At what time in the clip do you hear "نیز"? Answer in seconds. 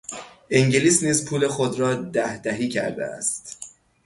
1.03-1.25